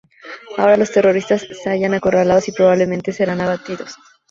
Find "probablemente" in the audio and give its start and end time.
2.53-3.11